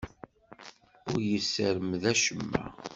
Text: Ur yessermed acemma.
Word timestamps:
Ur 1.11 1.21
yessermed 1.31 2.03
acemma. 2.11 2.63